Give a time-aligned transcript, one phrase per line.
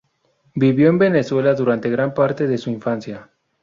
[0.55, 3.29] Vivió en Venezuela durante gran parte de su infancia.